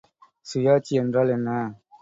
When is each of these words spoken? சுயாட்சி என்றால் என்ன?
சுயாட்சி 0.47 0.93
என்றால் 0.95 1.29
என்ன? 1.29 1.49